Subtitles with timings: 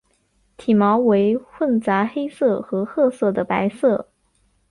[0.57, 4.09] 体毛为混杂黑色和褐色的白色。